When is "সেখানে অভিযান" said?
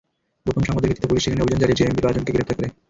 1.25-1.59